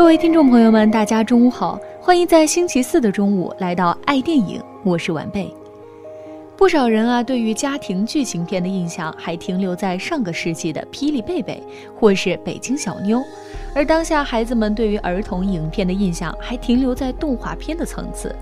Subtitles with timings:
[0.00, 5.54] 各位听众朋友们，大家中午好，欢迎在星期四的中午来到爱电影，我是晚贝。
[6.56, 11.62] 不少人啊，对于家庭剧情片的印象还停留在上个世纪的《霹雳贝贝》
[12.00, 13.18] 或是《北京小妞》，
[13.74, 18.34] 而当下孩子们对于儿童影片的印象还停留在动画片的层次。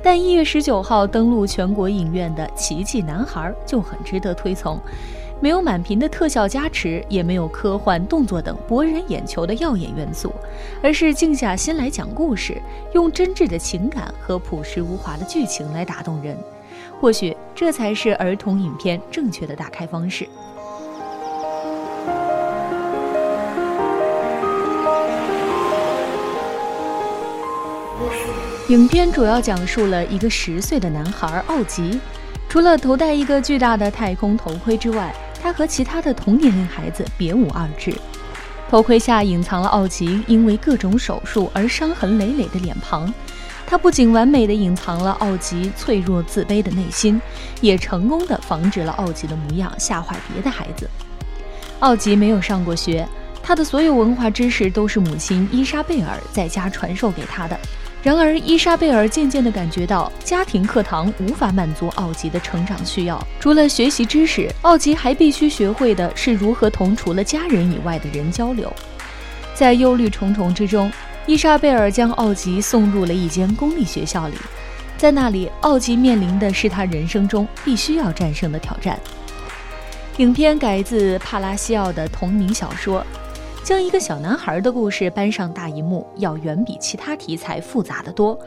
[0.00, 4.78] 但一月十九号登陆全国影院的《奇迹男孩》就很值得推崇。
[5.42, 10.30] 没有满屏的特效加持，也没有科幻、动作等博人眼球的耀眼元素，
[10.82, 12.60] 而是静下心来讲故事，
[12.92, 16.36] 用真挚的情感和朴实无华的剧情来打动人。
[17.00, 20.28] 或许这才是儿童影片正确的打开方式。
[28.68, 31.98] 影片主要讲述了一个十岁的男孩奥吉，
[32.46, 37.94] 除了头戴一个巨大的太空头盔之外，他和其他的同年龄孩子别无二致，
[38.68, 43.12] 头盔下隐藏了奥吉因为各种手术而伤痕累累的脸庞。
[43.66, 47.20] 他不仅完美的隐藏了奥吉脆弱自卑的内心，
[47.60, 50.90] 也成功的防止了奥吉的模样吓坏别的孩子。
[51.78, 53.08] 奥吉没有上过学，
[53.42, 57.58] 他的所有文化知识都是母亲伊莎贝尔在家传授给他的。
[58.02, 63.22] 然而，伊莎贝尔渐渐地感觉到，家庭课堂无法满足奥吉的成长需要。
[63.38, 68.72] 除了学习知识，奥吉还必须学会的是如何同除了家人以外的人交流。
[69.54, 70.90] 在忧虑重重之中，
[71.26, 74.34] 伊莎贝尔将奥吉送入了一间公立学校里。
[74.96, 78.98] 在那里，奥吉面临的是他人生中必须要战胜的挑战。
[80.16, 83.04] 影片改自帕拉西奥的同名小说。
[83.62, 88.38] 将一个小男孩的故事搬上大荧幕，要远比其他题材复杂的多。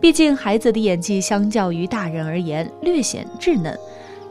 [0.00, 3.76] 毕竟孩子的演技相较于大人而言略显稚嫩，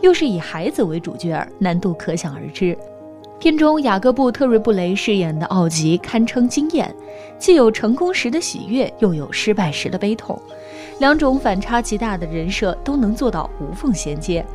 [0.02, 2.76] 又是以孩子为主角，难度可想而知。
[3.38, 6.94] 片中雅各布·特瑞布雷饰演的奥吉堪称惊艳，
[7.38, 10.42] 既有成功时的喜悦，又有失败时的悲痛，
[11.00, 14.46] 两种反差极大的人设都能做到无缝衔接。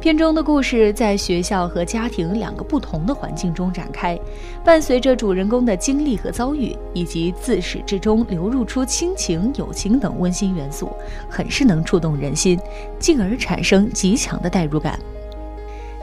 [0.00, 4.18] 片中的故事在学校和家庭两个不同的环境中展开，
[4.64, 10.90] 伴随着主人公的经历和遭遇，以及自始至终流露出亲情、友情等温馨元素，
[11.28, 12.58] 很是能触动人心，
[12.98, 14.98] 进而产生极强的代入感。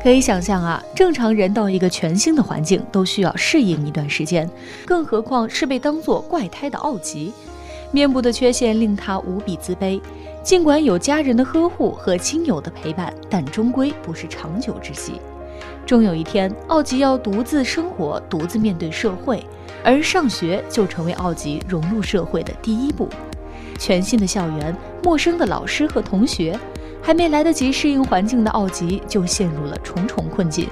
[0.02, 4.50] 可以想象啊，正常人到一个全新的环境都需要适应一段时间，
[4.86, 7.34] 更何况是被当作怪胎的奥吉，
[7.92, 10.02] 面部的缺陷令他无比自卑。
[10.42, 15.20] 尽管有家人的呵护和亲友的陪伴，但终归不是长久之计。
[15.86, 19.44] 终有一天，奥吉要独自生活，独自面对社会，
[19.84, 23.10] 而上学就成为奥吉融入社会的第一步。
[23.78, 26.58] 全新的校园，陌生的老师和同学，
[27.02, 30.70] 还没来得及适应环境的奥吉就陷入了重重困境。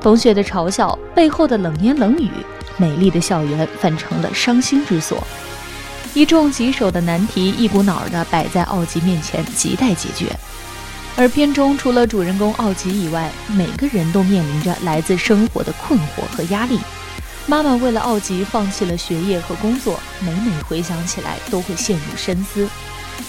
[0.00, 2.30] 同学的嘲笑，背后的冷言冷语，
[2.78, 5.22] 美丽的校园反成了伤心之所。
[6.16, 10.34] 一众棘手的难题一股脑儿地摆在奥吉面前，亟待解决。
[11.14, 16.80] 而片中除了主人公奥吉以外，每个人都面临着来自生活的困惑和压力。
[17.44, 22.66] 妈妈为了奥吉放弃了学业和工作，每每回想起来都会陷入深思。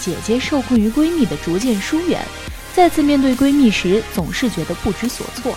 [0.00, 2.24] 姐姐受困于闺蜜的逐渐疏远，
[2.74, 5.54] 再次面对闺蜜时总是觉得不知所措，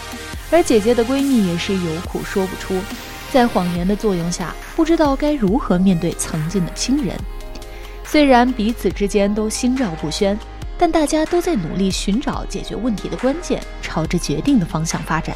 [0.51, 2.77] 而姐姐的闺蜜也是有苦说不出。
[3.31, 7.15] 在谎言的作用下，不知道该如何面对曾经的亲人。
[8.03, 10.37] 虽然彼此之间都心照不宣，
[10.77, 15.33] 但大家都在努力寻找解决问题的关键，朝着决定的方向发展。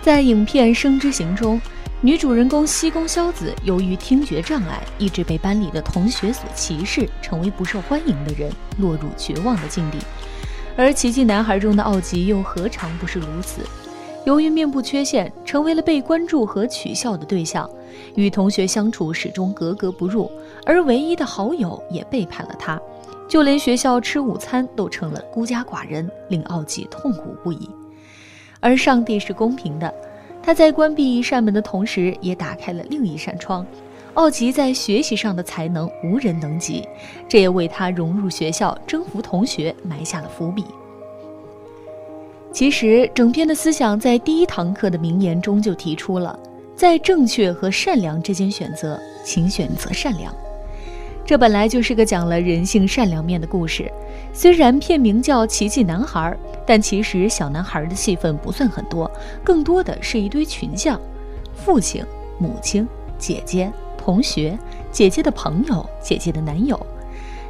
[0.00, 1.60] 在影片《生之行》中，
[2.00, 8.48] 女主人公西宫萧子由于听觉障碍，一直被班里的同学所歧视，成为不受欢迎的人，
[8.78, 9.98] 落入绝望的境地。
[10.76, 13.62] 而《奇迹男孩》中的奥吉又何尝不是如此？
[14.28, 17.66] 由于面部缺陷，成为了被关注和取笑的对象，
[18.14, 20.30] 与同学相处始终格格不入，
[20.66, 22.78] 而唯一的好友也背叛了他，
[23.26, 27.70] 就连学校吃午餐都成了孤家寡人，令奥吉痛苦不已。
[28.60, 29.94] 而上帝是公平的，
[30.42, 33.66] 他在关闭一扇门的同时，也打开了另一扇窗。
[34.12, 36.86] 奥吉在学习上的才能无人能及，
[37.26, 40.60] 这也为他融入学校、征服同学埋下了伏笔。
[42.58, 46.36] 《其实，整篇的思想在第一堂课的名言中就提出了：
[46.74, 50.34] 在正确和善良之间选择，请选择善良。
[51.24, 53.88] 这本来就是个讲了人性善良面的故事。
[54.32, 59.08] 虽然片名叫《奇迹男孩》，但其实小男孩的戏份不算很多，
[59.44, 61.00] 更多的是一堆群像：
[61.54, 62.04] 父亲、
[62.40, 64.58] 母亲、姐姐、同学、
[64.90, 66.76] 姐姐的朋友、姐姐的男友。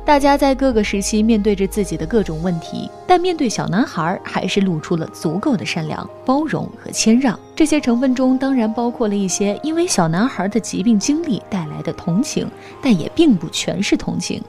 [0.08, 7.38] 大家在各个时期面对着自己的各种问题，但面对小男孩，还是露出了足够的善良、包容和谦让。
[7.54, 12.50] 这些成分中，当然包括了一些因为小男孩的疾病经历带来的同情，
[12.80, 14.42] 但也并不全是同情。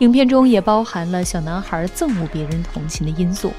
[0.00, 3.50] 影片中也包含了小男孩憎恶别人同情的因素。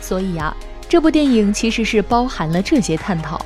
[0.00, 0.52] 所以啊，
[0.88, 3.40] 这部电影其实是包含了这些探讨：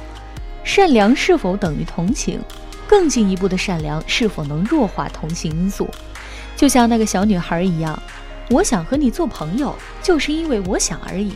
[0.64, 2.40] 善良是否等于同情？
[2.86, 5.86] 更进一步的善良是否能弱化同情因素？
[6.56, 8.00] 就像那个小女孩一样，
[8.50, 11.34] 我想和你做朋友，就是因为我想而已，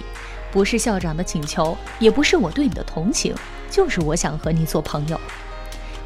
[0.53, 3.35] 不是校长的请求，也不是我对你的同情，
[3.71, 5.21] 就是我想和你做朋友。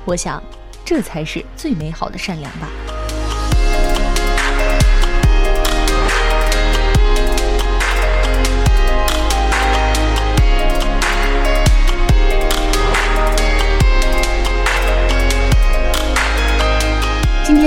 [0.05, 0.43] 我想，
[0.85, 2.69] 这才是最美好的善良吧。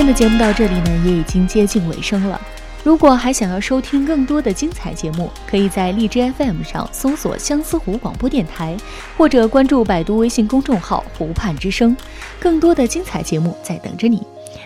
[0.06, 2.40] 的节目到这里呢，也已经接近尾声了。
[2.84, 8.76] 如果还想要收听更多的精彩节目，可以在荔枝 FM 上搜索相思湖广播电台，
[9.16, 11.96] 或者关注百度微信公众号“湖畔之声”，
[12.38, 14.22] 更多的精彩节目在等着你。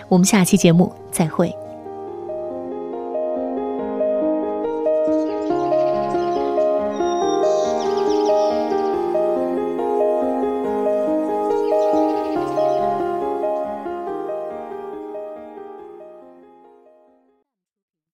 [0.07, 1.51] 我们下期节目再会。